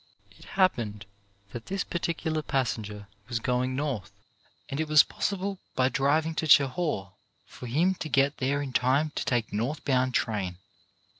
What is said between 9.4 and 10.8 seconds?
the north bound train.